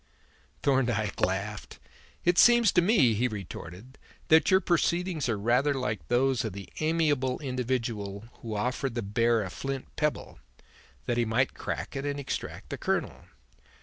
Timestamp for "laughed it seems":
1.23-2.71